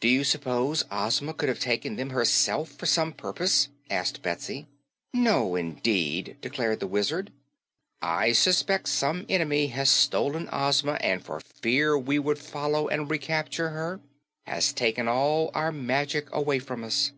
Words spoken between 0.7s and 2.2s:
Ozma could have taken them,